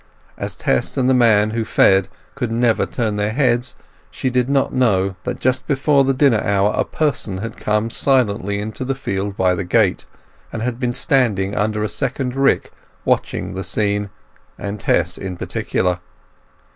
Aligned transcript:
As 0.35 0.55
Tess 0.55 0.97
and 0.97 1.07
the 1.07 1.13
man 1.13 1.51
who 1.51 1.63
fed 1.63 2.07
could 2.33 2.51
never 2.51 2.87
turn 2.87 3.17
their 3.17 3.29
heads 3.33 3.75
she 4.09 4.31
did 4.31 4.49
not 4.49 4.73
know 4.73 5.15
that 5.25 5.39
just 5.39 5.67
before 5.67 6.03
the 6.03 6.11
dinner 6.11 6.41
hour 6.43 6.73
a 6.75 6.83
person 6.83 7.37
had 7.37 7.55
come 7.55 7.91
silently 7.91 8.57
into 8.59 8.83
the 8.83 8.95
field 8.95 9.37
by 9.37 9.53
the 9.53 9.63
gate, 9.63 10.07
and 10.51 10.63
had 10.63 10.79
been 10.79 10.95
standing 10.95 11.55
under 11.55 11.83
a 11.83 11.87
second 11.87 12.35
rick 12.35 12.71
watching 13.05 13.53
the 13.53 13.63
scene 13.63 14.09
and 14.57 14.79
Tess 14.79 15.19
in 15.19 15.37
particular. 15.37 15.99